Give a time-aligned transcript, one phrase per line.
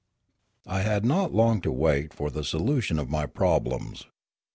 [0.65, 4.05] I had not long to wait for the solution of my prob lems.